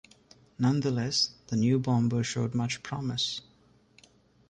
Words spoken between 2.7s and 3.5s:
promise.